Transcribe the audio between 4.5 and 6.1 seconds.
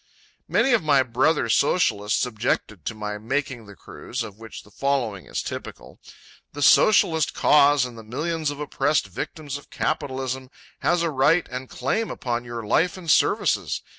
the following is typical: